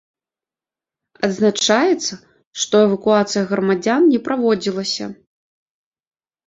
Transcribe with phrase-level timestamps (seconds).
[1.27, 2.13] Адзначаецца,
[2.63, 5.05] што эвакуацыя грамадзян не праводзілася.